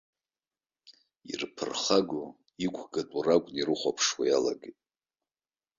Ирԥырхагоу, 1.31 2.29
иқәгатәу 2.65 3.21
ракәны 3.25 3.57
ирыхәаԥшуа 3.59 4.23
иалагеит. 4.27 4.77